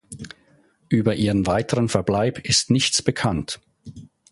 Über 0.89 1.13
ihren 1.13 1.45
weiteren 1.45 1.87
Verbleib 1.87 2.39
ist 2.39 2.71
nichts 2.71 3.03
bekannt. 3.03 3.61